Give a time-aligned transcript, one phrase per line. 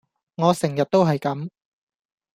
[0.37, 1.47] 我成日都係咁